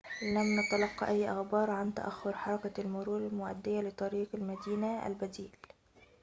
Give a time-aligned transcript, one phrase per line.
[0.21, 5.55] لم نتلق أي أخبار عن تأخر حركة المرور المؤدية لطريق المدينة البديل